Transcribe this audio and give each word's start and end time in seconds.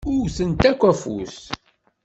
Wwtent 0.19 0.61
akk 0.69 0.81
afus. 0.91 1.37